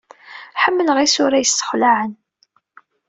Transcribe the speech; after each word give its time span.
Ḥemmleɣ 0.61 0.97
isura 0.99 1.37
yessexlaɛen. 1.39 2.11